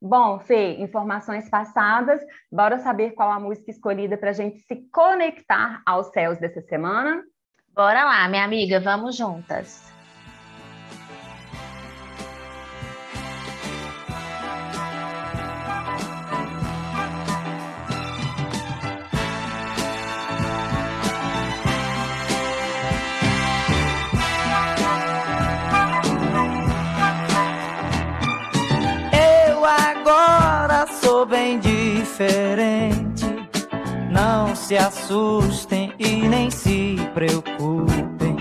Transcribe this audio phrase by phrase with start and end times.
[0.00, 2.20] Bom, Fê, informações passadas,
[2.50, 7.22] bora saber qual a música escolhida para a gente se conectar aos céus dessa semana?
[7.74, 9.99] Bora lá, minha amiga, vamos juntas.
[32.20, 33.24] Diferente.
[34.10, 38.36] Não se assustem e nem se preocupem.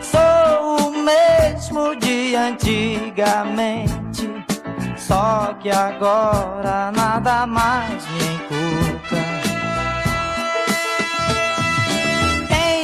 [0.00, 4.28] Sou o mesmo de antigamente,
[4.96, 9.22] só que agora nada mais me encurta.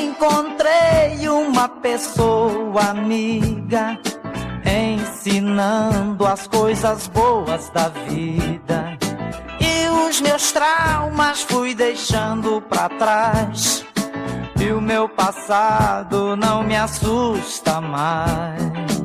[0.00, 3.98] Encontrei uma pessoa amiga
[4.64, 8.98] ensinando as coisas boas da vida
[10.06, 13.84] os meus traumas fui deixando para trás.
[14.60, 18.97] E o meu passado não me assusta mais.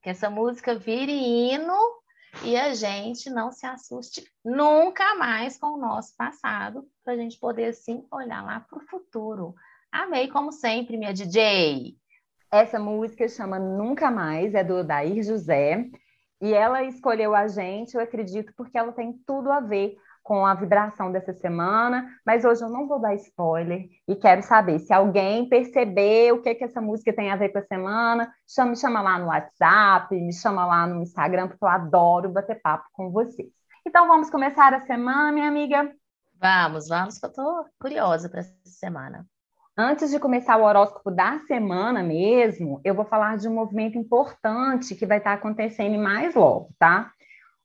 [0.00, 2.00] Que essa música vire hino
[2.44, 7.38] e a gente não se assuste nunca mais com o nosso passado, para a gente
[7.38, 9.54] poder, assim, olhar lá para o futuro.
[9.90, 11.96] Amei, como sempre, minha DJ.
[12.50, 15.90] Essa música chama Nunca Mais, é do Dair José,
[16.40, 19.96] e ela escolheu a gente, eu acredito, porque ela tem tudo a ver
[20.30, 24.78] com a vibração dessa semana, mas hoje eu não vou dar spoiler e quero saber
[24.78, 28.70] se alguém percebeu o que, que essa música tem a ver com a semana, chama,
[28.70, 32.84] me chama lá no WhatsApp, me chama lá no Instagram, porque eu adoro bater papo
[32.92, 33.48] com vocês.
[33.84, 35.92] Então vamos começar a semana, minha amiga?
[36.40, 39.26] Vamos, vamos, que eu tô curiosa para essa semana.
[39.76, 44.94] Antes de começar o horóscopo da semana mesmo, eu vou falar de um movimento importante
[44.94, 47.10] que vai estar acontecendo mais logo, tá?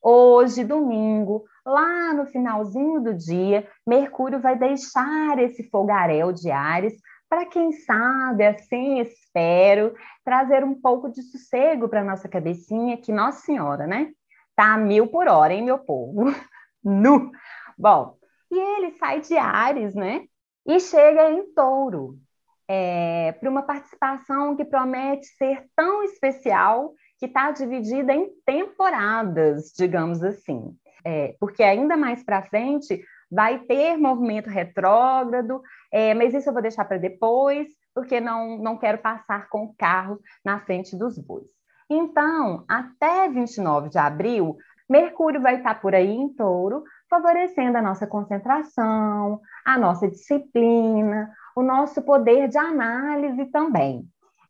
[0.07, 6.93] Hoje, domingo, lá no finalzinho do dia, Mercúrio vai deixar esse fogaréu de Ares
[7.27, 13.39] para quem sabe, assim espero, trazer um pouco de sossego para nossa cabecinha, que Nossa
[13.39, 14.11] Senhora, né?
[14.55, 16.25] Tá a mil por hora, hein, meu povo?
[16.85, 17.31] nu!
[17.75, 18.16] Bom,
[18.51, 20.27] e ele sai de Ares, né?
[20.67, 22.19] E chega em touro,
[22.67, 30.23] é, para uma participação que promete ser tão especial que está dividida em temporadas, digamos
[30.23, 30.76] assim
[31.06, 33.00] é, porque ainda mais para frente
[33.32, 38.78] vai ter movimento retrógrado, é, mas isso eu vou deixar para depois, porque não, não
[38.78, 41.47] quero passar com o carro na frente dos bois.
[41.90, 44.58] Então, até 29 de abril,
[44.90, 51.61] Mercúrio vai estar por aí em touro, favorecendo a nossa concentração, a nossa disciplina, o
[51.61, 54.08] nosso poder de análise também.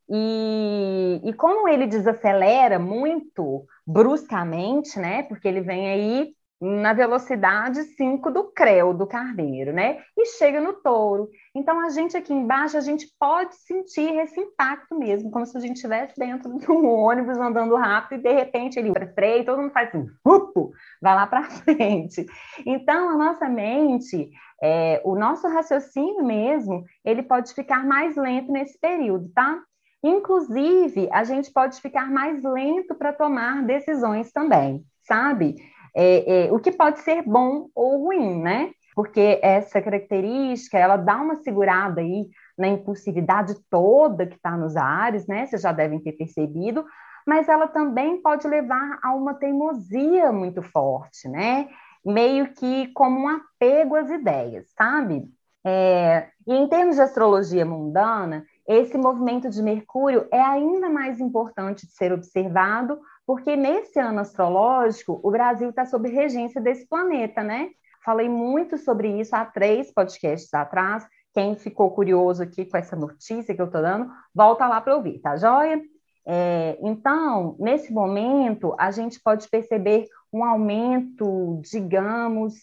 [0.10, 5.24] E, e como ele desacelera muito bruscamente, né?
[5.24, 10.02] Porque ele vem aí na velocidade 5 do creu do carneiro, né?
[10.18, 11.30] E chega no touro.
[11.54, 15.60] Então a gente aqui embaixo a gente pode sentir esse impacto mesmo, como se a
[15.60, 19.74] gente estivesse dentro de um ônibus andando rápido e de repente ele freia, todo mundo
[19.74, 22.26] faz assim, upo, vai lá para frente.
[22.66, 24.30] Então a nossa mente,
[24.64, 29.62] é, o nosso raciocínio mesmo, ele pode ficar mais lento nesse período, tá?
[30.08, 35.56] Inclusive, a gente pode ficar mais lento para tomar decisões também, sabe?
[35.96, 38.70] É, é, o que pode ser bom ou ruim, né?
[38.94, 45.26] Porque essa característica, ela dá uma segurada aí na impulsividade toda que está nos ares,
[45.26, 45.48] né?
[45.48, 46.86] Vocês já devem ter percebido,
[47.26, 51.68] mas ela também pode levar a uma teimosia muito forte, né?
[52.06, 55.24] Meio que como um apego às ideias, sabe?
[55.66, 61.88] É, e em termos de astrologia mundana, esse movimento de Mercúrio é ainda mais importante
[61.88, 67.70] de ser observado, porque nesse ano astrológico, o Brasil está sob regência desse planeta, né?
[68.04, 71.08] Falei muito sobre isso há três podcasts atrás.
[71.34, 75.20] Quem ficou curioso aqui com essa notícia que eu estou dando, volta lá para ouvir,
[75.20, 75.82] tá joia?
[76.28, 82.54] É, então, nesse momento, a gente pode perceber um aumento, digamos,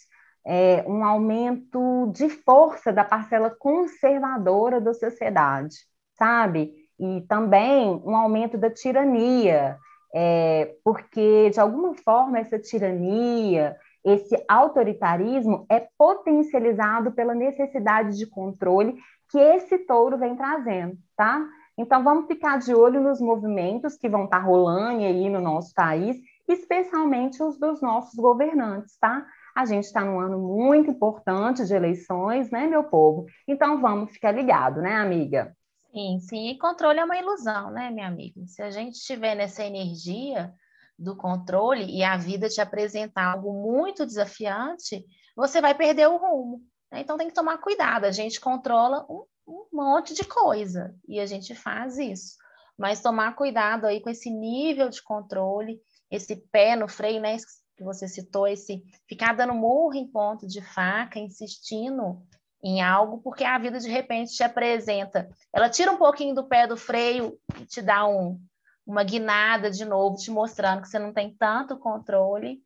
[0.45, 5.77] é, um aumento de força da parcela conservadora da sociedade
[6.23, 6.73] sabe?
[6.99, 9.77] E também um aumento da tirania,
[10.15, 18.97] é, porque, de alguma forma, essa tirania, esse autoritarismo é potencializado pela necessidade de controle
[19.31, 21.45] que esse touro vem trazendo, tá?
[21.77, 25.75] Então, vamos ficar de olho nos movimentos que vão estar tá rolando aí no nosso
[25.75, 29.27] país, especialmente os dos nossos governantes, tá?
[29.55, 33.27] A gente está num ano muito importante de eleições, né, meu povo?
[33.47, 35.55] Então, vamos ficar ligado, né, amiga?
[35.93, 36.49] Sim, sim.
[36.49, 38.47] E controle é uma ilusão, né, minha amiga?
[38.47, 40.53] Se a gente estiver nessa energia
[40.99, 45.05] do controle e a vida te apresentar algo muito desafiante,
[45.37, 46.63] você vai perder o rumo.
[46.91, 47.01] Né?
[47.01, 48.05] Então tem que tomar cuidado.
[48.05, 52.37] A gente controla um, um monte de coisa e a gente faz isso.
[52.79, 57.37] Mas tomar cuidado aí com esse nível de controle, esse pé no freio, né?
[57.83, 62.23] Que você citou, esse ficar dando murro em ponto de faca, insistindo
[62.63, 65.29] em algo, porque a vida de repente te apresenta.
[65.53, 68.41] Ela tira um pouquinho do pé do freio e te dá um,
[68.87, 72.63] uma guinada de novo, te mostrando que você não tem tanto controle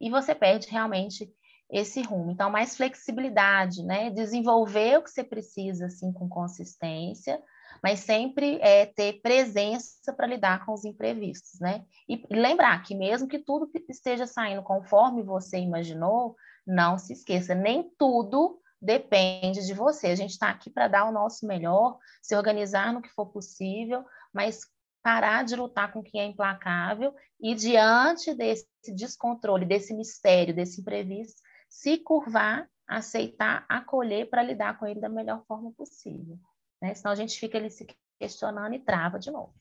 [0.00, 1.28] e você perde realmente
[1.68, 2.30] esse rumo.
[2.30, 4.08] Então, mais flexibilidade, né?
[4.10, 7.42] Desenvolver o que você precisa, assim, com consistência,
[7.82, 11.84] mas sempre é, ter presença para lidar com os imprevistos, né?
[12.08, 16.36] E lembrar que mesmo que tudo esteja saindo conforme você imaginou,
[16.66, 20.08] não se esqueça, nem tudo depende de você.
[20.08, 24.04] A gente está aqui para dar o nosso melhor, se organizar no que for possível,
[24.32, 24.60] mas
[25.02, 31.40] parar de lutar com quem é implacável e, diante desse descontrole, desse mistério, desse imprevisto,
[31.68, 36.38] se curvar, aceitar, acolher para lidar com ele da melhor forma possível.
[36.80, 36.94] Né?
[36.94, 37.86] Senão a gente fica ali se
[38.18, 39.54] questionando e trava de novo.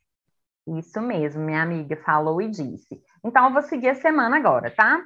[0.67, 3.01] Isso mesmo, minha amiga falou e disse.
[3.23, 5.01] Então, eu vou seguir a semana agora, tá?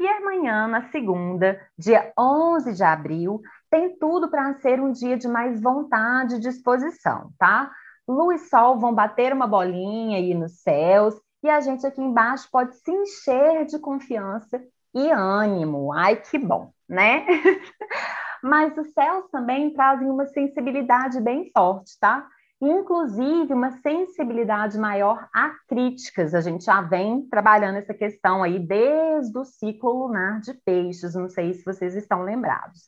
[0.00, 5.28] E amanhã, na segunda, dia 11 de abril, tem tudo para ser um dia de
[5.28, 7.70] mais vontade e disposição, tá?
[8.08, 12.48] Lua e Sol vão bater uma bolinha aí nos céus e a gente aqui embaixo
[12.50, 14.60] pode se encher de confiança
[14.94, 15.92] e ânimo.
[15.92, 17.24] Ai, que bom, né?
[18.42, 22.26] Mas os céus também trazem uma sensibilidade bem forte, tá?
[22.62, 26.32] inclusive uma sensibilidade maior a críticas.
[26.32, 31.28] A gente já vem trabalhando essa questão aí desde o ciclo lunar de peixes, não
[31.28, 32.82] sei se vocês estão lembrados.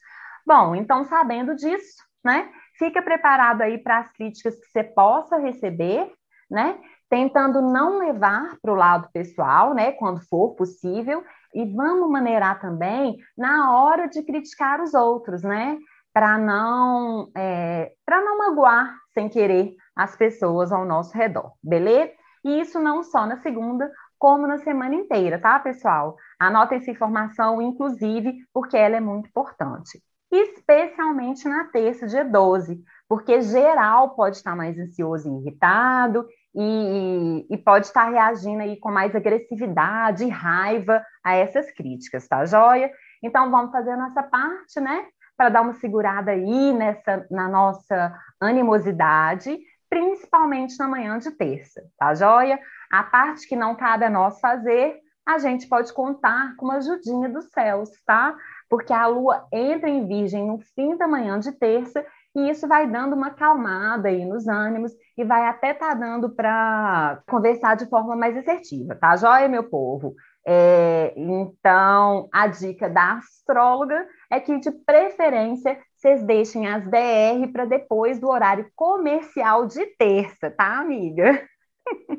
[0.46, 2.48] Bom, então sabendo disso, né?
[2.78, 6.12] Fica preparado aí para as críticas que você possa receber,
[6.48, 6.78] né?
[7.10, 9.92] Tentando não levar para o lado pessoal, né?
[9.92, 15.78] Quando for possível, e vamos maneirar também na hora de criticar os outros, né?
[16.14, 22.12] para não é, para não magoar sem querer as pessoas ao nosso redor, beleza?
[22.44, 26.16] E isso não só na segunda, como na semana inteira, tá, pessoal?
[26.38, 30.00] Anota essa informação, inclusive, porque ela é muito importante.
[30.30, 37.56] Especialmente na terça, dia 12, porque geral pode estar mais ansioso e irritado e, e
[37.58, 42.90] pode estar reagindo aí com mais agressividade e raiva a essas críticas, tá joia?
[43.22, 45.06] Então, vamos fazer a nossa parte, né?
[45.36, 49.58] para dar uma segurada aí nessa na nossa animosidade,
[49.88, 52.58] principalmente na manhã de terça, tá joia?
[52.90, 57.28] A parte que não cabe a nós fazer, a gente pode contar com uma ajudinha
[57.28, 58.36] dos céus, tá?
[58.68, 62.90] Porque a lua entra em virgem no fim da manhã de terça e isso vai
[62.90, 68.16] dando uma calmada aí nos ânimos e vai até tá dando para conversar de forma
[68.16, 70.14] mais assertiva, tá joia, meu povo?
[70.46, 77.64] É, então, a dica da astróloga é que, de preferência, vocês deixem as DR para
[77.64, 81.42] depois do horário comercial de terça, tá, amiga?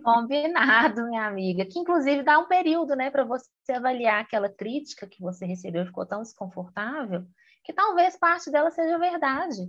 [0.03, 1.65] Combinado, minha amiga.
[1.65, 6.05] Que inclusive dá um período, né, para você avaliar aquela crítica que você recebeu ficou
[6.05, 7.23] tão desconfortável,
[7.63, 9.61] que talvez parte dela seja verdade,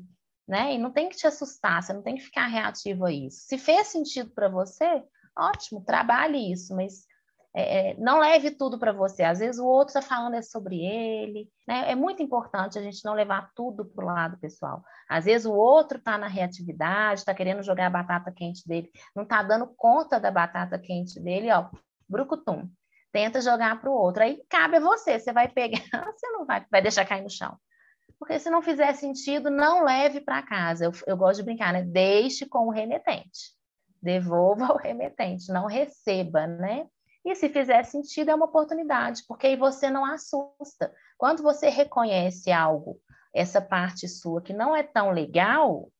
[0.46, 0.74] né?
[0.74, 3.40] E não tem que te assustar, você não tem que ficar reativo a isso.
[3.46, 5.02] Se fez sentido para você,
[5.36, 7.06] ótimo, trabalhe isso, mas
[7.58, 9.22] é, é, não leve tudo para você.
[9.22, 11.50] Às vezes o outro está falando é sobre ele.
[11.66, 11.90] Né?
[11.90, 14.84] É muito importante a gente não levar tudo para o lado pessoal.
[15.08, 19.22] Às vezes o outro está na reatividade, está querendo jogar a batata quente dele, não
[19.22, 21.70] está dando conta da batata quente dele, ó,
[22.06, 22.68] brucutum.
[23.10, 24.22] Tenta jogar para o outro.
[24.22, 25.18] Aí cabe a você.
[25.18, 25.80] Você vai pegar,
[26.14, 27.56] você não vai, vai deixar cair no chão.
[28.18, 30.86] Porque se não fizer sentido, não leve para casa.
[30.86, 31.82] Eu, eu gosto de brincar, né?
[31.82, 33.54] Deixe com o remetente.
[34.00, 36.86] Devolva o remetente, não receba, né?
[37.24, 40.94] E se fizer sentido, é uma oportunidade, porque aí você não assusta.
[41.18, 43.00] Quando você reconhece algo,
[43.34, 45.90] essa parte sua que não é tão legal,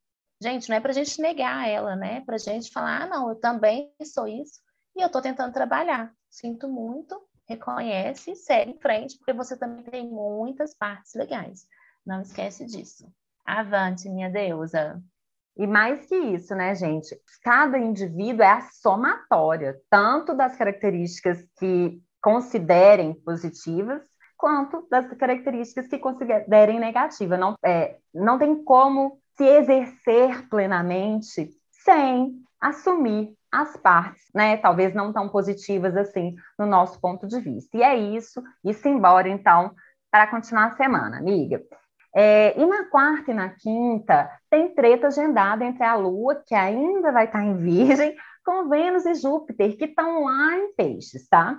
[0.41, 2.19] gente, não é para a gente negar ela, né?
[2.19, 4.61] É para a gente falar, ah, não, eu também sou isso
[4.97, 6.13] e eu estou tentando trabalhar.
[6.31, 11.67] Sinto muito, reconhece e segue em frente, porque você também tem muitas partes legais.
[12.07, 13.13] Não esquece disso.
[13.45, 15.03] Avante, minha deusa.
[15.57, 17.19] E mais que isso, né, gente?
[17.43, 24.03] Cada indivíduo é a somatória, tanto das características que considerem positivas,
[24.37, 27.39] quanto das características que considerem negativas.
[27.39, 31.51] Não, é, não tem como se exercer plenamente
[31.85, 34.59] sem assumir as partes, né?
[34.59, 37.77] Talvez não tão positivas assim, no nosso ponto de vista.
[37.77, 39.75] E é isso, isso embora, então,
[40.11, 41.63] para continuar a semana, amiga.
[42.19, 47.13] É, e na quarta e na quinta, tem treta agendada entre a Lua, que ainda
[47.13, 51.59] vai estar em Virgem, com Vênus e Júpiter, que estão lá em Peixes, tá?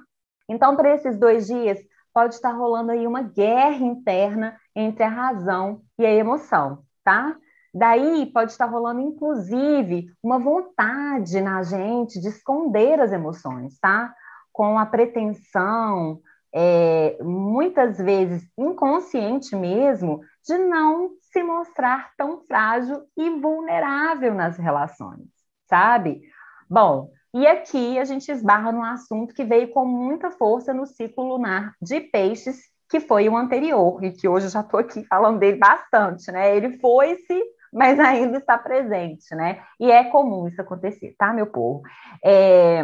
[0.50, 1.78] Então, para esses dois dias,
[2.12, 7.38] pode estar rolando aí uma guerra interna entre a razão e a emoção, tá?
[7.72, 14.12] Daí pode estar rolando, inclusive, uma vontade na gente de esconder as emoções, tá?
[14.52, 16.20] Com a pretensão,
[16.60, 25.28] é, muitas vezes inconsciente mesmo, de não se mostrar tão frágil e vulnerável nas relações,
[25.70, 26.20] sabe?
[26.68, 31.28] Bom, e aqui a gente esbarra num assunto que veio com muita força no ciclo
[31.28, 32.58] lunar de peixes,
[32.90, 36.58] que foi o anterior, e que hoje eu já estou aqui falando dele bastante, né?
[36.58, 37.40] Ele foi-se,
[37.72, 39.62] mas ainda está presente, né?
[39.80, 41.84] E é comum isso acontecer, tá, meu povo?
[42.26, 42.82] É...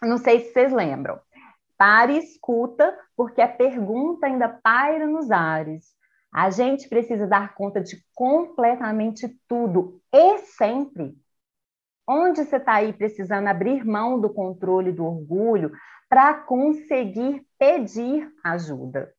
[0.00, 1.18] Não sei se vocês lembram.
[1.78, 5.96] Pare e escuta, porque a pergunta ainda paira nos ares.
[6.34, 11.16] A gente precisa dar conta de completamente tudo e sempre.
[12.06, 15.72] Onde você está aí precisando abrir mão do controle do orgulho
[16.08, 19.12] para conseguir pedir ajuda,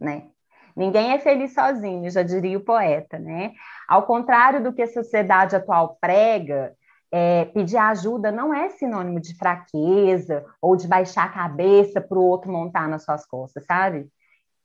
[0.00, 0.30] né?
[0.76, 3.52] Ninguém é feliz sozinho, já diria o poeta, né?
[3.88, 6.75] Ao contrário do que a sociedade atual prega,
[7.10, 12.24] é, pedir ajuda não é sinônimo de fraqueza ou de baixar a cabeça para o
[12.24, 14.08] outro montar nas suas costas, sabe?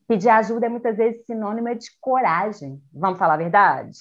[0.08, 3.98] Pedir ajuda é muitas vezes sinônimo de coragem, vamos falar a verdade?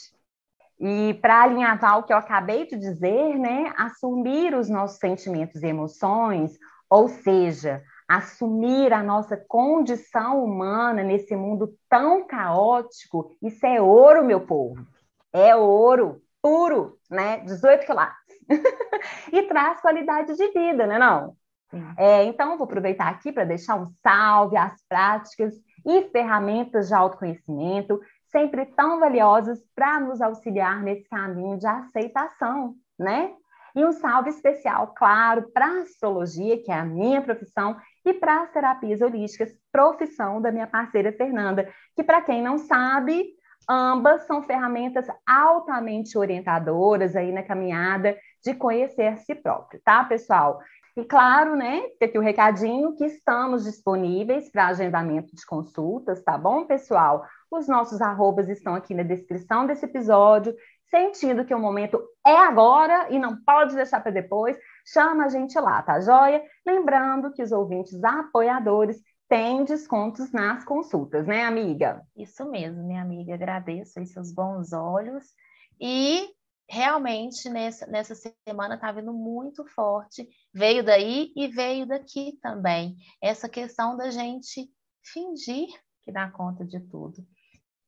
[0.79, 5.67] E para alinhavar o que eu acabei de dizer, né, assumir os nossos sentimentos e
[5.67, 14.25] emoções, ou seja, assumir a nossa condição humana nesse mundo tão caótico, isso é ouro,
[14.25, 14.85] meu povo.
[15.33, 17.39] É ouro puro, né?
[17.39, 18.20] 18 quilates.
[19.33, 20.99] e traz qualidade de vida, né?
[20.99, 21.37] Não?
[21.97, 25.55] É, então, vou aproveitar aqui para deixar um salve às práticas
[25.87, 33.33] e ferramentas de autoconhecimento, sempre tão valiosas para nos auxiliar nesse caminho de aceitação, né?
[33.75, 38.43] E um salve especial, claro, para a astrologia, que é a minha profissão, e para
[38.43, 43.27] as terapias holísticas, profissão da minha parceira Fernanda, que, para quem não sabe,
[43.69, 50.61] ambas são ferramentas altamente orientadoras aí na caminhada de conhecer si próprio, tá, pessoal?
[50.97, 56.67] E claro, né, aqui o recadinho que estamos disponíveis para agendamento de consultas, tá bom,
[56.67, 57.25] pessoal?
[57.51, 60.55] Os nossos arrobas estão aqui na descrição desse episódio.
[60.91, 65.59] Sentindo que o momento é agora e não pode deixar para depois, chama a gente
[65.61, 66.43] lá, tá joia?
[66.67, 72.03] Lembrando que os ouvintes apoiadores têm descontos nas consultas, né, amiga?
[72.17, 73.35] Isso mesmo, minha amiga.
[73.35, 75.25] Agradeço aí seus bons olhos.
[75.81, 76.29] E
[76.71, 78.15] realmente nessa, nessa
[78.47, 80.29] semana está vindo muito forte.
[80.55, 82.95] Veio daí e veio daqui também.
[83.21, 84.71] Essa questão da gente
[85.03, 85.69] fingir
[86.03, 87.27] que dá conta de tudo.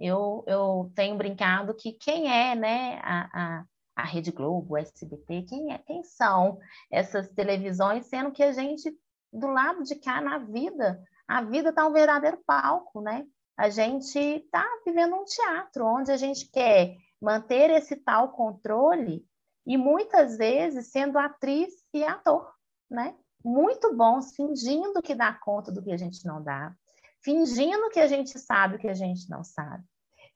[0.00, 5.42] Eu, eu tenho brincado que quem é né, a, a, a Rede Globo, o SBT,
[5.42, 6.58] quem, é, quem são
[6.90, 8.92] essas televisões, sendo que a gente
[9.32, 11.00] do lado de cá na vida.
[11.28, 13.24] A vida está um verdadeiro palco, né?
[13.56, 19.24] A gente está vivendo um teatro onde a gente quer manter esse tal controle
[19.64, 22.52] e muitas vezes sendo atriz e ator,
[22.90, 23.14] né?
[23.44, 26.74] Muito bons, fingindo que dá conta do que a gente não dá,
[27.20, 29.84] fingindo que a gente sabe o que a gente não sabe,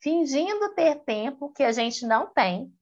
[0.00, 2.72] fingindo ter tempo que a gente não tem,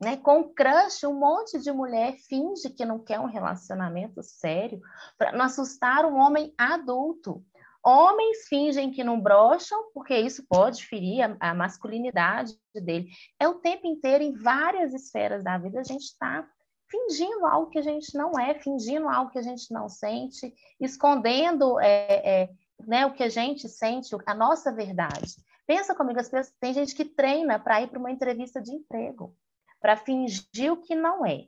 [0.00, 0.16] né?
[0.16, 4.80] Com crush, um monte de mulher finge que não quer um relacionamento sério
[5.16, 7.44] para não assustar um homem adulto.
[7.88, 13.08] Homens fingem que não brocham, porque isso pode ferir a, a masculinidade dele.
[13.40, 16.46] É o tempo inteiro, em várias esferas da vida, a gente está
[16.90, 21.80] fingindo algo que a gente não é, fingindo algo que a gente não sente, escondendo
[21.80, 22.50] é, é,
[22.86, 25.36] né, o que a gente sente, a nossa verdade.
[25.66, 29.34] Pensa comigo, as pessoas, tem gente que treina para ir para uma entrevista de emprego,
[29.80, 31.46] para fingir o que não é.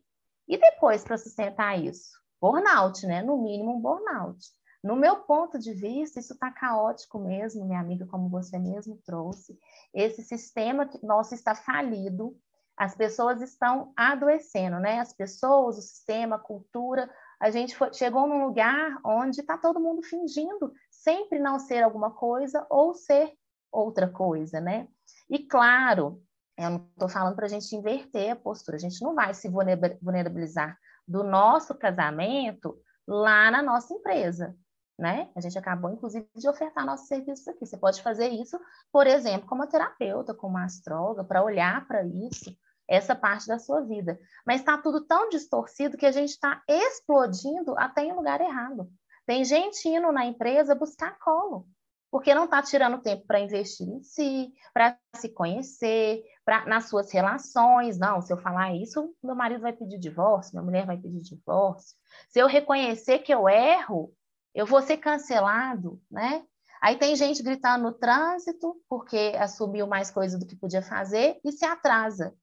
[0.48, 2.18] E depois, para sustentar isso?
[2.40, 3.22] Burnout, né?
[3.22, 4.38] No mínimo, um burnout.
[4.82, 9.58] No meu ponto de vista, isso está caótico mesmo, minha amiga, como você mesmo trouxe.
[9.92, 12.34] Esse sistema nosso está falido,
[12.76, 15.00] as pessoas estão adoecendo, né?
[15.00, 17.10] As pessoas, o sistema, a cultura.
[17.38, 22.10] A gente foi, chegou num lugar onde está todo mundo fingindo sempre não ser alguma
[22.12, 23.34] coisa ou ser
[23.70, 24.88] outra coisa, né?
[25.28, 26.22] E claro,
[26.56, 29.48] eu não estou falando para a gente inverter a postura, a gente não vai se
[29.48, 34.56] vulnerabilizar do nosso casamento lá na nossa empresa
[35.00, 35.30] né?
[35.34, 37.64] A gente acabou, inclusive, de ofertar nossos serviços aqui.
[37.64, 38.60] Você pode fazer isso,
[38.92, 42.54] por exemplo, como terapeuta, como astróloga, para olhar para isso,
[42.86, 44.20] essa parte da sua vida.
[44.46, 48.90] Mas está tudo tão distorcido que a gente está explodindo até em lugar errado.
[49.24, 51.66] Tem gente indo na empresa buscar colo,
[52.10, 57.10] porque não está tirando tempo para investir em si, para se conhecer, pra, nas suas
[57.10, 57.98] relações.
[57.98, 61.96] Não, se eu falar isso, meu marido vai pedir divórcio, minha mulher vai pedir divórcio.
[62.28, 64.12] Se eu reconhecer que eu erro,
[64.54, 66.44] eu vou ser cancelado, né?
[66.80, 71.52] Aí tem gente gritando no trânsito porque assumiu mais coisa do que podia fazer e
[71.52, 72.34] se atrasa.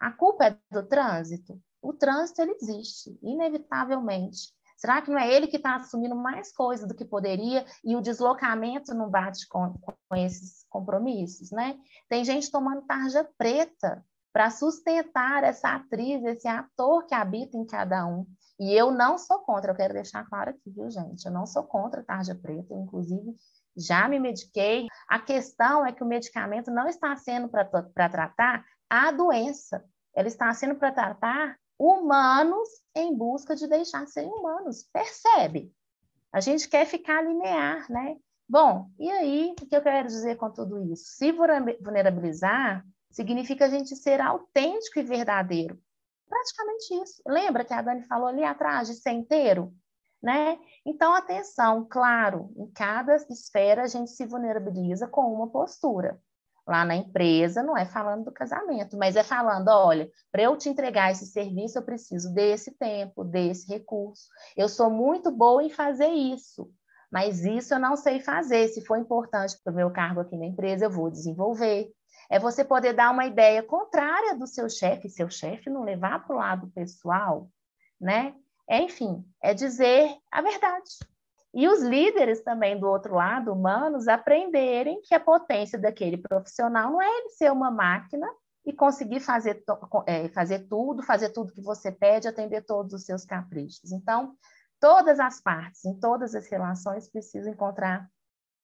[0.00, 1.60] A culpa é do trânsito?
[1.80, 4.52] O trânsito ele existe, inevitavelmente.
[4.76, 8.00] Será que não é ele que está assumindo mais coisa do que poderia e o
[8.00, 11.78] deslocamento não bate com, com esses compromissos, né?
[12.08, 18.06] Tem gente tomando tarja preta para sustentar essa atriz, esse ator que habita em cada
[18.06, 18.26] um.
[18.58, 21.24] E eu não sou contra, eu quero deixar claro aqui, viu, gente?
[21.26, 23.34] Eu não sou contra a tarja preta, eu, inclusive
[23.76, 24.86] já me mediquei.
[25.08, 30.52] A questão é que o medicamento não está sendo para tratar a doença, ele está
[30.52, 34.84] sendo para tratar humanos em busca de deixar de serem humanos.
[34.92, 35.72] Percebe?
[36.32, 38.16] A gente quer ficar linear, né?
[38.48, 41.04] Bom, e aí, o que eu quero dizer com tudo isso?
[41.06, 45.80] Se vulnerabilizar significa a gente ser autêntico e verdadeiro
[46.32, 47.22] praticamente isso.
[47.26, 49.72] Lembra que a Dani falou ali atrás de ser inteiro?
[50.22, 50.58] Né?
[50.86, 56.18] Então, atenção, claro, em cada esfera a gente se vulnerabiliza com uma postura.
[56.64, 60.68] Lá na empresa não é falando do casamento, mas é falando, olha, para eu te
[60.68, 64.28] entregar esse serviço, eu preciso desse tempo, desse recurso.
[64.56, 66.70] Eu sou muito boa em fazer isso,
[67.10, 68.68] mas isso eu não sei fazer.
[68.68, 71.92] Se for importante para o meu cargo aqui na empresa, eu vou desenvolver.
[72.32, 76.34] É você poder dar uma ideia contrária do seu chefe, seu chefe não levar para
[76.34, 77.46] o lado pessoal,
[78.00, 78.34] né?
[78.66, 80.88] É, enfim, é dizer a verdade.
[81.52, 87.02] E os líderes também do outro lado, humanos, aprenderem que a potência daquele profissional não
[87.02, 88.26] é ele ser uma máquina
[88.64, 89.62] e conseguir fazer,
[90.06, 93.92] é, fazer tudo, fazer tudo que você pede, atender todos os seus caprichos.
[93.92, 94.34] Então,
[94.80, 98.08] todas as partes, em todas as relações, precisam encontrar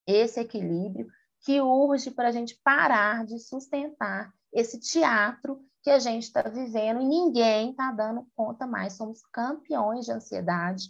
[0.07, 1.05] esse equilíbrio
[1.41, 7.01] que urge para a gente parar de sustentar esse teatro que a gente está vivendo
[7.01, 8.93] e ninguém está dando conta mais.
[8.93, 10.89] Somos campeões de ansiedade,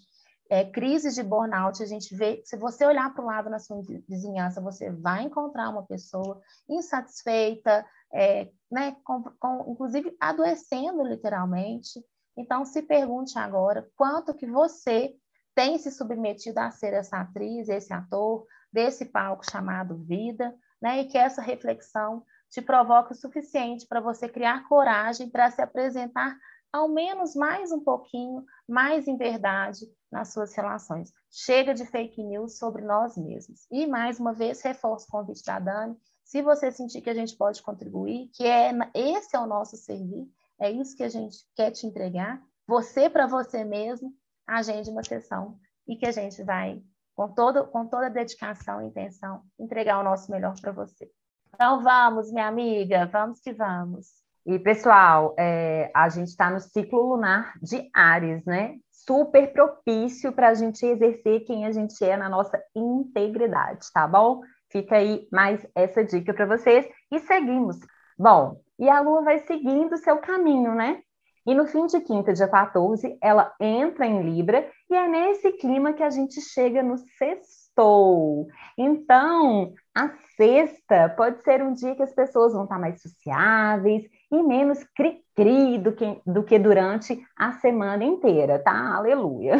[0.49, 1.81] é, crises de burnout.
[1.81, 5.69] A gente vê, se você olhar para o lado na sua vizinhança, você vai encontrar
[5.69, 12.03] uma pessoa insatisfeita, é, né, com, com, inclusive adoecendo literalmente.
[12.35, 15.13] Então, se pergunte agora quanto que você
[15.53, 21.01] tem se submetido a ser essa atriz, esse ator, desse palco chamado vida, né?
[21.01, 26.37] E que essa reflexão te provoque o suficiente para você criar coragem para se apresentar
[26.71, 31.11] ao menos mais um pouquinho, mais em verdade nas suas relações.
[31.31, 33.65] Chega de fake news sobre nós mesmos.
[33.71, 35.97] E mais uma vez reforço o convite da Dani.
[36.23, 40.27] Se você sentir que a gente pode contribuir, que é esse é o nosso servir,
[40.59, 44.13] é isso que a gente quer te entregar, você para você mesmo,
[44.45, 46.83] agende uma sessão e que a gente vai
[47.19, 51.11] com, todo, com toda a dedicação e intenção, entregar o nosso melhor para você.
[51.53, 54.07] Então vamos, minha amiga, vamos que vamos.
[54.45, 58.77] E, pessoal, é, a gente está no ciclo lunar de Ares, né?
[58.89, 64.39] Super propício para a gente exercer quem a gente é na nossa integridade, tá bom?
[64.71, 66.87] Fica aí mais essa dica para vocês.
[67.11, 67.75] E seguimos.
[68.17, 71.01] Bom, e a Lua vai seguindo o seu caminho, né?
[71.49, 75.93] E no fim de quinta, dia 14, ela entra em Libra e é nesse clima
[75.93, 78.47] que a gente chega no sextou.
[78.77, 84.43] Então, a sexta pode ser um dia que as pessoas vão estar mais sociáveis e
[84.43, 88.97] menos cri-cri do que, do que durante a semana inteira, tá?
[88.97, 89.55] Aleluia!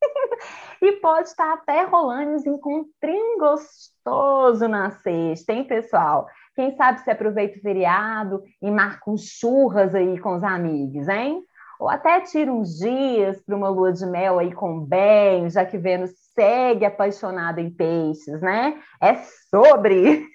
[0.80, 6.26] e pode estar até rolando um encontrinho gostoso na sexta, hein, pessoal?
[6.54, 11.42] Quem sabe se aproveita o feriado e marca um churras aí com os amigos, hein?
[11.80, 15.76] Ou até tira uns dias para uma lua de mel aí com bem, já que
[15.76, 18.80] Vênus segue apaixonada em peixes, né?
[19.00, 19.14] É
[19.50, 20.26] sobre!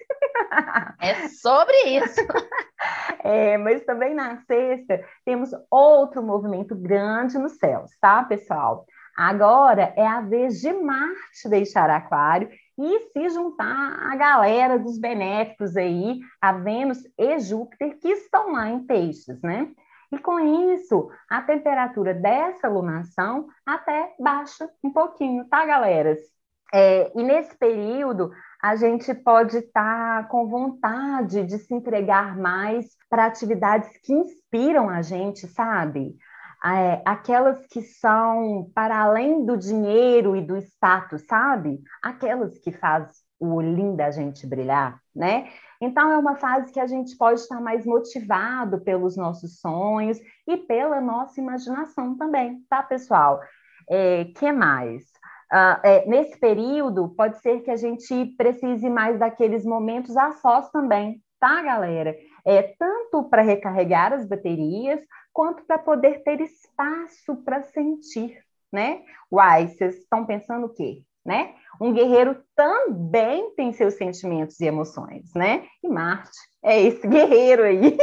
[1.00, 2.20] É sobre isso!
[3.22, 8.86] É, mas também na sexta temos outro movimento grande nos céus, tá, pessoal?
[9.14, 12.48] Agora é a vez de Marte deixar Aquário
[12.82, 18.70] e se juntar à galera dos benéficos aí, a Vênus e Júpiter, que estão lá
[18.70, 19.70] em peixes, né?
[20.10, 20.40] E com
[20.72, 26.16] isso, a temperatura dessa lunação até baixa um pouquinho, tá, galera?
[26.72, 28.30] É, e nesse período,
[28.62, 34.88] a gente pode estar tá com vontade de se entregar mais para atividades que inspiram
[34.88, 36.16] a gente, sabe?
[36.64, 41.80] É, aquelas que são para além do dinheiro e do status, sabe?
[42.02, 45.48] Aquelas que faz o olhinho da gente brilhar, né?
[45.80, 50.58] Então é uma fase que a gente pode estar mais motivado pelos nossos sonhos e
[50.58, 53.40] pela nossa imaginação também, tá, pessoal?
[53.88, 55.02] É, que mais?
[55.52, 60.70] Uh, é, nesse período, pode ser que a gente precise mais daqueles momentos a sós
[60.70, 62.14] também, tá, galera?
[62.44, 65.00] É, tanto para recarregar as baterias,
[65.32, 68.38] quanto para poder ter espaço para sentir,
[68.72, 69.02] né?
[69.30, 71.02] Uai, vocês estão pensando o quê?
[71.24, 71.54] Né?
[71.78, 75.66] Um guerreiro também tem seus sentimentos e emoções, né?
[75.82, 76.30] E Marte
[76.62, 77.96] é esse guerreiro aí,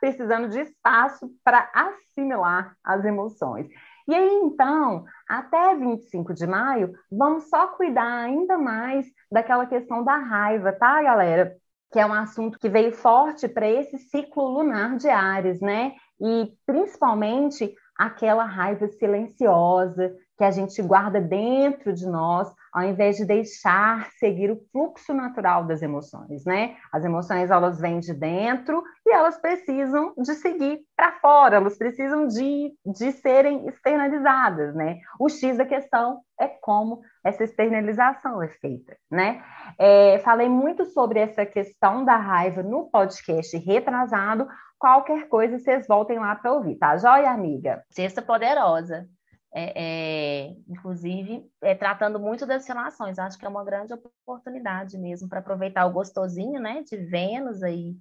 [0.00, 3.68] precisando de espaço para assimilar as emoções.
[4.06, 10.16] E aí, então, até 25 de maio, vamos só cuidar ainda mais daquela questão da
[10.16, 11.56] raiva, tá, galera?
[11.94, 15.94] Que é um assunto que veio forte para esse ciclo lunar de Ares, né?
[16.20, 23.24] e principalmente aquela raiva silenciosa que a gente guarda dentro de nós, ao invés de
[23.24, 26.76] deixar seguir o fluxo natural das emoções, né?
[26.92, 32.26] As emoções elas vêm de dentro e elas precisam de seguir para fora, elas precisam
[32.26, 34.98] de, de serem externalizadas, né?
[35.20, 39.40] O X da questão é como essa externalização é feita, né?
[39.78, 44.48] É, falei muito sobre essa questão da raiva no podcast retrasado.
[44.80, 46.96] Qualquer coisa, vocês voltem lá para ouvir, tá?
[46.96, 47.84] Joia, amiga?
[47.88, 49.08] Sexta poderosa
[49.54, 53.18] é, é, inclusive é, tratando muito das relações.
[53.18, 57.96] Acho que é uma grande oportunidade mesmo para aproveitar o gostosinho, né, de Vênus aí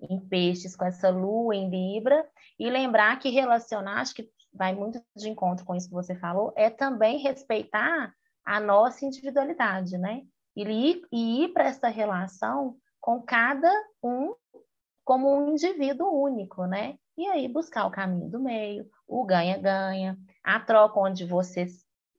[0.00, 2.26] em peixes com essa lua em Libra
[2.58, 6.52] e lembrar que relacionar, acho que vai muito de encontro com isso que você falou,
[6.56, 8.14] é também respeitar
[8.44, 10.22] a nossa individualidade, né?
[10.56, 13.70] E ir, ir para essa relação com cada
[14.02, 14.34] um
[15.04, 16.96] como um indivíduo único, né?
[17.16, 21.66] E aí buscar o caminho do meio, o ganha-ganha, a troca onde você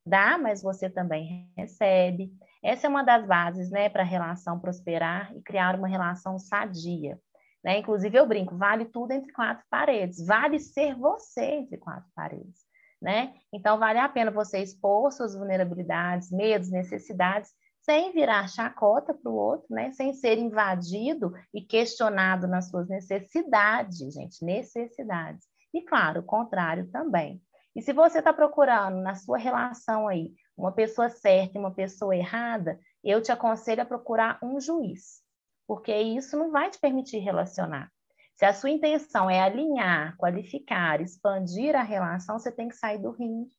[0.05, 2.33] dá, mas você também recebe.
[2.63, 7.19] Essa é uma das bases, né, para a relação prosperar e criar uma relação sadia.
[7.63, 7.79] Né?
[7.79, 12.65] Inclusive, eu brinco, vale tudo entre quatro paredes, vale ser você entre quatro paredes.
[13.01, 13.33] Né?
[13.53, 19.35] Então, vale a pena você expor suas vulnerabilidades, medos, necessidades, sem virar chacota para o
[19.35, 19.91] outro, né?
[19.91, 25.45] sem ser invadido e questionado nas suas necessidades, gente, necessidades.
[25.73, 27.41] E, claro, o contrário também.
[27.75, 32.15] E se você está procurando na sua relação aí uma pessoa certa e uma pessoa
[32.15, 35.21] errada, eu te aconselho a procurar um juiz,
[35.67, 37.91] porque isso não vai te permitir relacionar.
[38.35, 43.11] Se a sua intenção é alinhar, qualificar, expandir a relação, você tem que sair do
[43.11, 43.51] ringue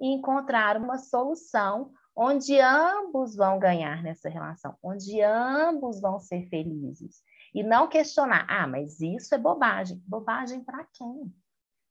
[0.00, 7.22] e encontrar uma solução onde ambos vão ganhar nessa relação, onde ambos vão ser felizes.
[7.54, 10.02] E não questionar, ah, mas isso é bobagem.
[10.06, 11.32] Bobagem para quem?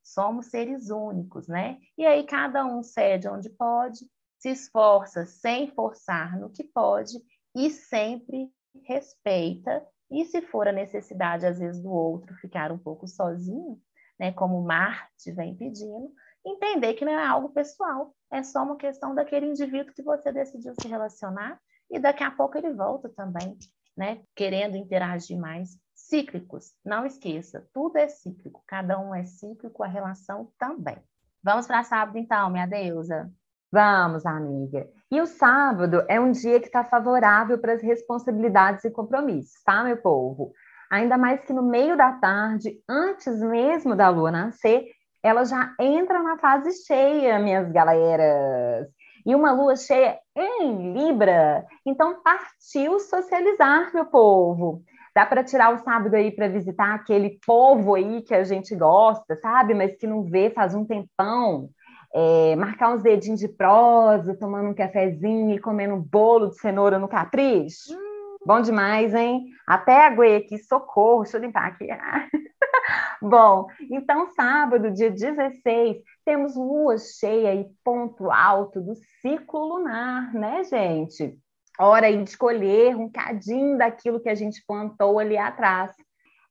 [0.03, 1.79] Somos seres únicos, né?
[1.97, 3.99] E aí cada um cede onde pode,
[4.37, 7.17] se esforça sem forçar no que pode
[7.55, 8.49] e sempre
[8.85, 9.85] respeita.
[10.11, 13.79] E se for a necessidade, às vezes, do outro ficar um pouco sozinho,
[14.19, 16.11] né, como Marte vem pedindo,
[16.45, 20.75] entender que não é algo pessoal, é só uma questão daquele indivíduo que você decidiu
[20.75, 23.57] se relacionar e daqui a pouco ele volta também.
[23.95, 24.23] né?
[24.35, 25.77] Querendo interagir mais.
[26.13, 30.99] Cíclicos, não esqueça, tudo é cíclico, cada um é cíclico, a relação também.
[31.43, 33.31] Vamos para sábado então, minha deusa.
[33.71, 34.87] Vamos, amiga.
[35.09, 39.83] E o sábado é um dia que está favorável para as responsabilidades e compromissos, tá,
[39.83, 40.53] meu povo?
[40.91, 44.85] Ainda mais que no meio da tarde, antes mesmo da lua nascer,
[45.23, 48.87] ela já entra na fase cheia, minhas galeras.
[49.25, 51.65] E uma lua cheia em Libra.
[51.83, 54.83] Então, partiu socializar, meu povo.
[55.15, 59.35] Dá para tirar o sábado aí para visitar aquele povo aí que a gente gosta,
[59.35, 59.73] sabe?
[59.73, 61.69] Mas que não vê faz um tempão.
[62.15, 66.99] É, marcar uns dedinhos de prosa, tomando um cafezinho e comendo um bolo de cenoura
[66.99, 67.93] no capricho.
[67.93, 68.13] Hum.
[68.45, 69.45] Bom demais, hein?
[69.65, 71.87] Até aguei aqui, socorro, deixa eu limpar aqui.
[73.21, 80.61] Bom, então sábado, dia 16, temos lua cheia e ponto alto do ciclo lunar, né,
[80.65, 81.39] gente?
[81.79, 85.91] Hora aí de escolher um cadinho daquilo que a gente plantou ali atrás.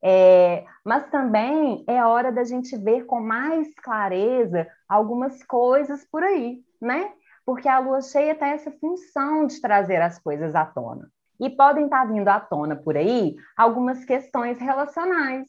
[0.04, 6.60] É, mas também é hora da gente ver com mais clareza algumas coisas por aí,
[6.80, 7.12] né?
[7.46, 11.08] Porque a lua cheia tem essa função de trazer as coisas à tona.
[11.38, 15.46] E podem estar vindo à tona por aí algumas questões relacionais,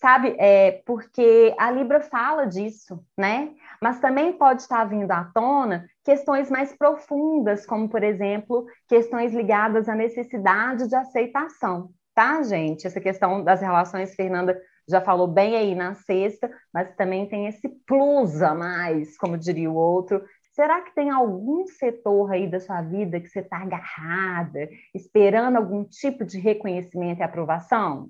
[0.00, 0.34] sabe?
[0.38, 3.52] É, porque a Libra fala disso, né?
[3.82, 9.88] Mas também pode estar vindo à tona questões mais profundas, como, por exemplo, questões ligadas
[9.88, 12.86] à necessidade de aceitação, tá, gente?
[12.86, 14.58] Essa questão das relações, Fernanda
[14.88, 19.70] já falou bem aí na sexta, mas também tem esse plus a mais, como diria
[19.70, 20.24] o outro.
[20.52, 25.84] Será que tem algum setor aí da sua vida que você está agarrada, esperando algum
[25.84, 28.08] tipo de reconhecimento e aprovação?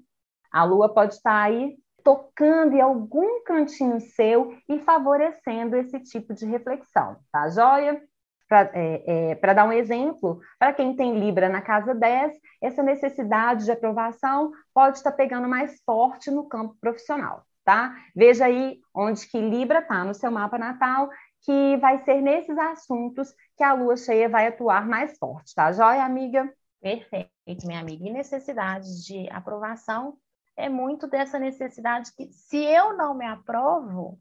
[0.50, 6.46] A lua pode estar aí tocando em algum cantinho seu e favorecendo esse tipo de
[6.46, 8.00] reflexão, tá joia?
[8.48, 12.32] Para é, é, dar um exemplo, para quem tem Libra na casa 10,
[12.62, 17.94] essa necessidade de aprovação pode estar pegando mais forte no campo profissional, tá?
[18.16, 21.10] Veja aí onde que Libra está no seu mapa natal,
[21.44, 26.04] que vai ser nesses assuntos que a lua cheia vai atuar mais forte, tá joia,
[26.04, 26.50] amiga?
[26.80, 28.08] Perfeito, minha amiga.
[28.08, 30.16] E necessidade de aprovação
[30.58, 34.20] é muito dessa necessidade que, se eu não me aprovo,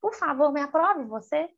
[0.00, 1.48] por favor, me aprove você.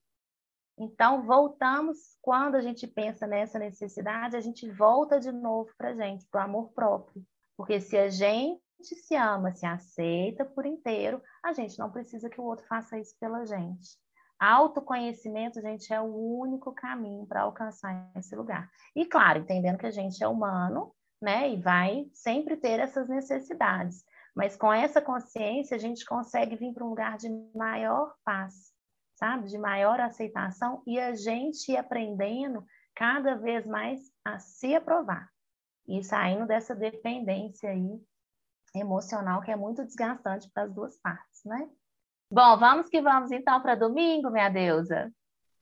[0.78, 5.94] Então, voltamos, quando a gente pensa nessa necessidade, a gente volta de novo para a
[5.94, 7.24] gente, para o amor próprio.
[7.56, 12.40] Porque se a gente se ama, se aceita por inteiro, a gente não precisa que
[12.40, 13.98] o outro faça isso pela gente.
[14.38, 18.70] Autoconhecimento, gente, é o único caminho para alcançar esse lugar.
[18.94, 21.50] E claro, entendendo que a gente é humano, né?
[21.50, 24.02] E vai sempre ter essas necessidades.
[24.34, 28.72] Mas com essa consciência, a gente consegue vir para um lugar de maior paz,
[29.14, 29.48] sabe?
[29.48, 32.64] De maior aceitação e a gente ir aprendendo
[32.94, 35.28] cada vez mais a se aprovar
[35.88, 38.00] e saindo dessa dependência aí
[38.74, 41.68] emocional que é muito desgastante para as duas partes, né?
[42.32, 45.12] Bom, vamos que vamos então para domingo, minha deusa.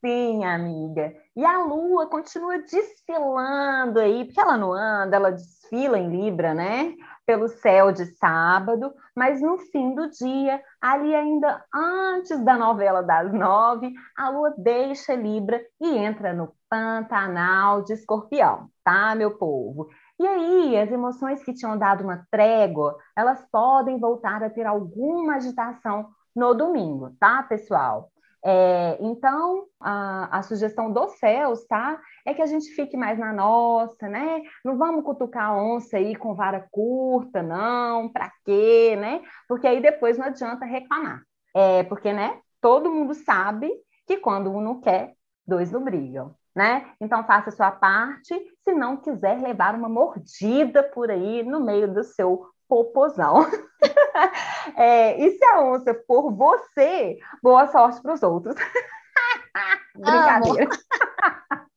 [0.04, 1.16] Sim, amiga.
[1.34, 6.94] E a Lua continua desfilando aí, porque ela não anda, ela desfila em Libra, né?
[7.28, 13.30] Pelo céu de sábado, mas no fim do dia, ali ainda antes da novela das
[13.34, 19.88] nove, a Lua deixa Libra e entra no Pantanal de Escorpião, tá, meu povo?
[20.18, 25.36] E aí, as emoções que tinham dado uma trégua, elas podem voltar a ter alguma
[25.36, 28.08] agitação no domingo, tá, pessoal?
[28.44, 32.00] É, então, a, a, sugestão dos céus, tá?
[32.24, 34.42] É que a gente fique mais na nossa, né?
[34.64, 39.22] Não vamos cutucar onça aí com vara curta, não, para quê, né?
[39.48, 41.22] Porque aí depois não adianta reclamar.
[41.54, 42.40] É, porque, né?
[42.60, 43.72] Todo mundo sabe
[44.06, 45.14] que quando um não quer,
[45.46, 46.92] dois não brigam, né?
[47.00, 51.92] Então faça a sua parte, se não quiser levar uma mordida por aí no meio
[51.92, 53.46] do seu popozão.
[54.76, 58.54] é, e se a onça for você, boa sorte para os outros.
[59.96, 60.68] Brincadeira.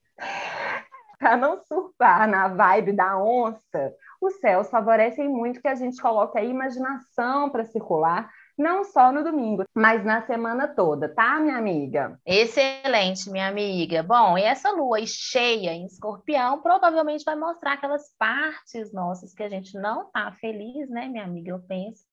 [1.18, 6.38] para não surfar na vibe da onça, os céus favorecem muito que a gente coloque
[6.38, 12.20] a imaginação para circular não só no domingo, mas na semana toda, tá, minha amiga?
[12.26, 14.04] Excelente, minha amiga.
[14.04, 19.50] Bom, e essa lua cheia em escorpião provavelmente vai mostrar aquelas partes nossas que a
[19.50, 21.52] gente não tá feliz, né, minha amiga?
[21.52, 22.04] Eu penso,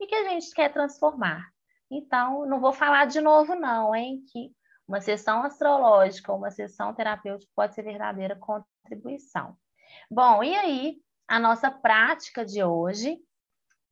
[0.00, 1.44] e que a gente quer transformar.
[1.90, 4.22] Então, não vou falar de novo, não, hein?
[4.32, 4.50] Que
[4.86, 9.56] uma sessão astrológica uma sessão terapêutica pode ser verdadeira contribuição.
[10.10, 10.96] Bom, e aí,
[11.28, 13.18] a nossa prática de hoje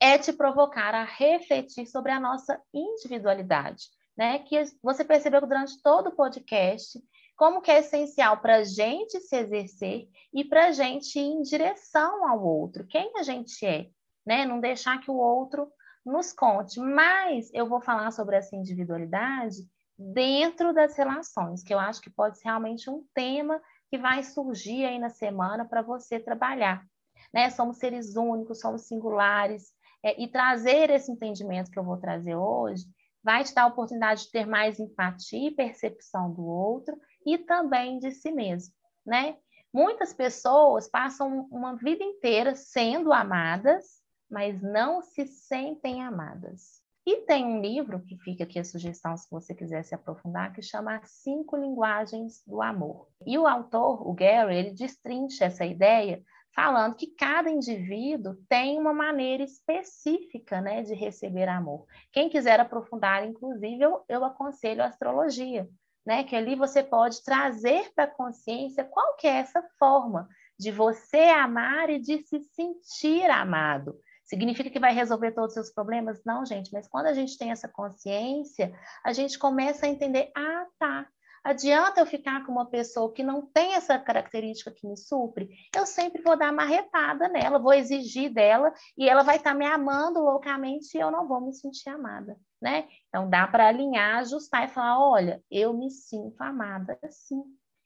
[0.00, 3.84] é te provocar a refletir sobre a nossa individualidade,
[4.16, 4.38] né?
[4.40, 7.00] Que você percebeu durante todo o podcast
[7.36, 11.42] Como que é essencial para a gente se exercer e para a gente ir em
[11.42, 13.88] direção ao outro, quem a gente é,
[14.24, 14.44] né?
[14.44, 15.68] Não deixar que o outro
[16.04, 16.78] nos conte.
[16.78, 19.56] Mas eu vou falar sobre essa individualidade
[19.98, 24.84] dentro das relações, que eu acho que pode ser realmente um tema que vai surgir
[24.84, 26.84] aí na semana para você trabalhar.
[27.32, 27.50] Né?
[27.50, 29.72] Somos seres únicos, somos singulares,
[30.04, 32.84] é, e trazer esse entendimento que eu vou trazer hoje
[33.22, 37.98] vai te dar a oportunidade de ter mais empatia e percepção do outro e também
[37.98, 39.38] de si mesmo, né?
[39.72, 46.84] Muitas pessoas passam uma vida inteira sendo amadas, mas não se sentem amadas.
[47.06, 50.62] E tem um livro que fica aqui a sugestão, se você quiser se aprofundar, que
[50.62, 53.08] chama Cinco Linguagens do Amor.
[53.26, 56.22] E o autor, o Gary, ele destrincha essa ideia
[56.54, 61.86] falando que cada indivíduo tem uma maneira específica né, de receber amor.
[62.12, 65.68] Quem quiser aprofundar, inclusive, eu, eu aconselho a astrologia,
[66.06, 70.70] né, que ali você pode trazer para a consciência qual que é essa forma de
[70.70, 73.98] você amar e de se sentir amado.
[74.24, 76.22] Significa que vai resolver todos os seus problemas?
[76.24, 78.72] Não, gente, mas quando a gente tem essa consciência,
[79.04, 81.06] a gente começa a entender: ah, tá,
[81.44, 85.50] Adianta eu ficar com uma pessoa que não tem essa característica que me supre?
[85.76, 89.66] Eu sempre vou dar marretada nela, vou exigir dela e ela vai estar tá me
[89.66, 92.88] amando loucamente e eu não vou me sentir amada, né?
[93.08, 97.42] Então dá para alinhar, ajustar e falar: olha, eu me sinto amada assim.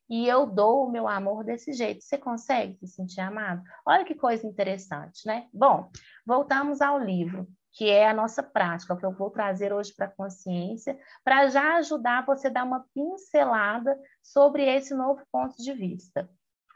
[0.09, 2.03] E eu dou o meu amor desse jeito.
[2.03, 3.63] Você consegue se sentir amado?
[3.85, 5.49] Olha que coisa interessante, né?
[5.53, 5.91] Bom,
[6.25, 7.47] voltamos ao livro
[7.79, 11.77] que é a nossa prática, que eu vou trazer hoje para a consciência, para já
[11.77, 16.29] ajudar você a dar uma pincelada sobre esse novo ponto de vista,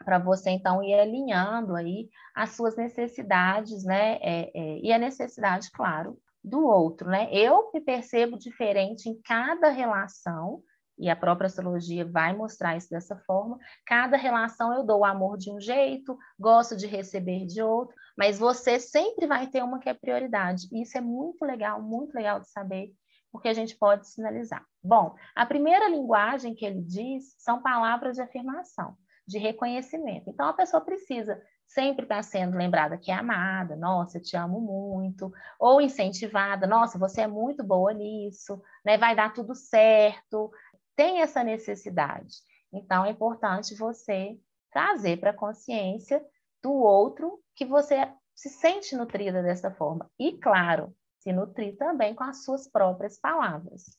[0.05, 4.13] para você então ir alinhando aí as suas necessidades, né?
[4.21, 7.27] É, é, e a necessidade, claro, do outro, né?
[7.33, 10.63] Eu me percebo diferente em cada relação,
[10.97, 13.57] e a própria astrologia vai mostrar isso dessa forma.
[13.85, 18.37] Cada relação eu dou o amor de um jeito, gosto de receber de outro, mas
[18.37, 20.67] você sempre vai ter uma que é prioridade.
[20.71, 22.93] E isso é muito legal, muito legal de saber,
[23.31, 24.63] porque a gente pode sinalizar.
[24.83, 28.95] Bom, a primeira linguagem que ele diz são palavras de afirmação,
[29.27, 30.29] de reconhecimento.
[30.29, 34.59] Então a pessoa precisa sempre estar sendo lembrada que é amada, nossa, eu te amo
[34.59, 38.97] muito, ou incentivada, nossa, você é muito boa nisso, né?
[38.97, 40.51] Vai dar tudo certo,
[40.95, 42.35] tem essa necessidade.
[42.71, 44.37] Então, é importante você
[44.71, 46.23] trazer para a consciência
[46.61, 50.09] do outro que você se sente nutrida dessa forma.
[50.19, 53.97] E, claro, se nutrir também com as suas próprias palavras.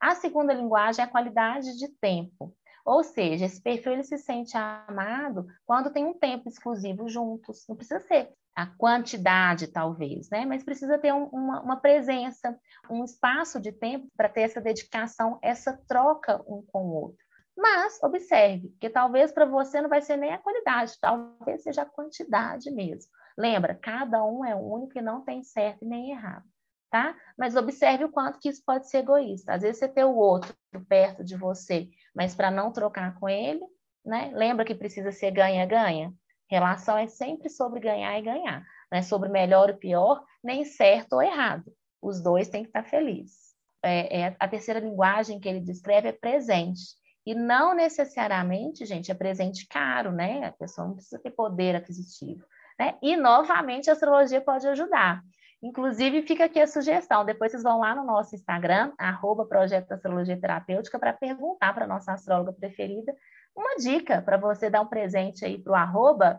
[0.00, 2.54] A segunda linguagem é a qualidade de tempo.
[2.84, 7.64] Ou seja, esse perfil ele se sente amado quando tem um tempo exclusivo juntos.
[7.68, 10.46] Não precisa ser a quantidade, talvez, né?
[10.46, 15.38] Mas precisa ter um, uma, uma, presença, um espaço de tempo para ter essa dedicação,
[15.42, 17.25] essa troca um com o outro.
[17.56, 21.86] Mas observe que talvez para você não vai ser nem a qualidade, talvez seja a
[21.86, 23.10] quantidade mesmo.
[23.36, 26.44] Lembra, cada um é único e não tem certo nem errado,
[26.90, 27.16] tá?
[27.36, 29.54] Mas observe o quanto que isso pode ser egoísta.
[29.54, 30.54] Às vezes você ter o outro
[30.88, 33.64] perto de você, mas para não trocar com ele,
[34.04, 34.30] né?
[34.34, 36.12] Lembra que precisa ser ganha-ganha?
[36.48, 41.14] Relação é sempre sobre ganhar e ganhar, não é sobre melhor ou pior, nem certo
[41.14, 41.64] ou errado.
[42.00, 43.46] Os dois têm que estar felizes.
[43.82, 46.96] É, é, a terceira linguagem que ele descreve é presente.
[47.26, 50.46] E não necessariamente, gente, é presente caro, né?
[50.46, 52.46] A pessoa não precisa ter poder aquisitivo.
[52.78, 52.94] Né?
[53.02, 55.22] E, novamente, a astrologia pode ajudar.
[55.60, 57.24] Inclusive, fica aqui a sugestão.
[57.24, 61.88] Depois vocês vão lá no nosso Instagram, arroba Projeto Astrologia Terapêutica, para perguntar para a
[61.88, 63.12] nossa astróloga preferida
[63.56, 66.38] uma dica para você dar um presente aí para o arroba,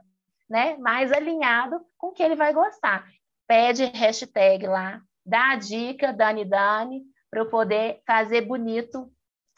[0.49, 0.77] né?
[0.77, 3.05] Mais alinhado com o que ele vai gostar.
[3.47, 9.11] Pede hashtag lá, dá a dica, Dani Dani, para eu poder fazer bonito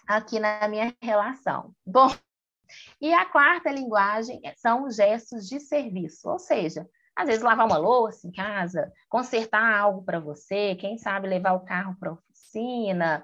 [0.10, 1.72] aqui na minha relação.
[1.86, 2.10] Bom,
[3.00, 7.78] e a quarta linguagem são os gestos de serviço, ou seja, às vezes lavar uma
[7.78, 13.24] louça em casa, consertar algo para você, quem sabe levar o carro para a oficina,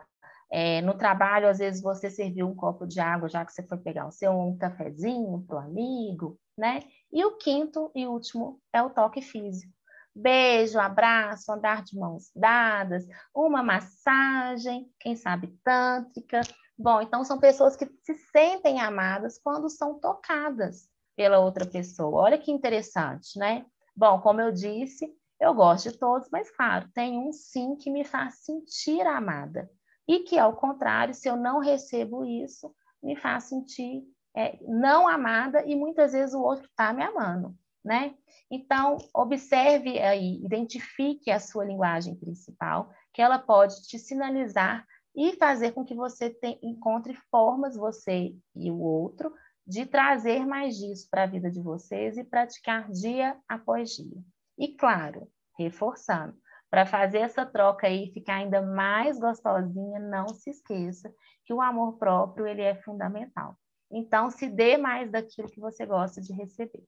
[0.51, 3.79] é, no trabalho, às vezes você serviu um copo de água já que você foi
[3.79, 6.81] pegar o seu um cafezinho para o amigo, né?
[7.11, 9.73] E o quinto e último é o toque físico.
[10.13, 16.41] Beijo, abraço, andar de mãos dadas, uma massagem, quem sabe tântrica.
[16.77, 22.23] Bom, então são pessoas que se sentem amadas quando são tocadas pela outra pessoa.
[22.23, 23.65] Olha que interessante, né?
[23.95, 25.09] Bom, como eu disse,
[25.39, 29.69] eu gosto de todos, mas claro, tem um sim que me faz sentir amada
[30.07, 34.03] e que, ao contrário, se eu não recebo isso, me faz sentir
[34.35, 38.15] é, não amada e muitas vezes o outro está me amando, né?
[38.51, 44.85] Então, observe aí, identifique a sua linguagem principal, que ela pode te sinalizar
[45.15, 49.33] e fazer com que você te, encontre formas, você e o outro,
[49.65, 54.21] de trazer mais disso para a vida de vocês e praticar dia após dia.
[54.57, 56.37] E claro, reforçando,
[56.69, 61.13] para fazer essa troca aí ficar ainda mais gostosinha, não se esqueça
[61.45, 63.57] que o amor próprio ele é fundamental.
[63.91, 66.83] Então, se dê mais daquilo que você gosta de receber.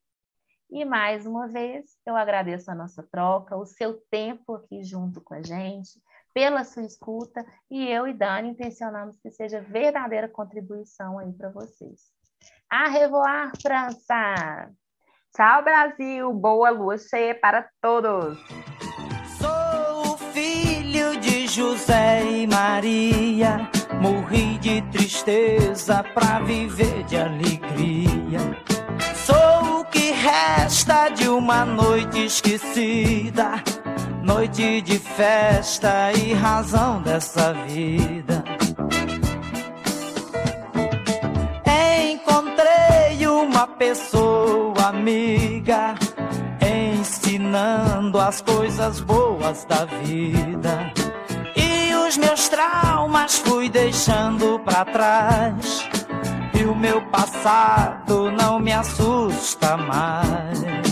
[0.69, 5.34] E mais uma vez, eu agradeço a nossa troca, o seu tempo aqui junto com
[5.34, 6.01] a gente,
[6.38, 12.11] pela sua escuta, e eu e Dani intencionamos que seja verdadeira contribuição aí para vocês.
[12.69, 14.69] A revoar, França!
[15.35, 16.31] Tchau, Brasil!
[16.31, 18.38] Boa lua cheia para todos!
[19.39, 23.67] Sou o filho de José e Maria,
[23.99, 28.41] morri de tristeza para viver de alegria.
[29.25, 33.63] Sou o que resta de uma noite esquecida
[34.28, 38.43] noite de festa e razão dessa vida.
[42.11, 45.95] Encontrei uma pessoa amiga,
[46.61, 50.91] ensinando as coisas boas da vida.
[51.55, 55.88] E os meus traumas fui deixando para trás.
[56.53, 60.86] E o meu passado não me assusta mais.